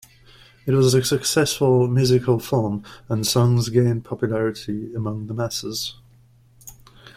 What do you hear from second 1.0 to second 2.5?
successful musical